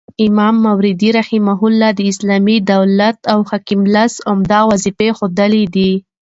[0.27, 5.91] امام ماوردي رحمه الله د اسلامي دولت او حاکم لس عمده وظيفي ښوولي دي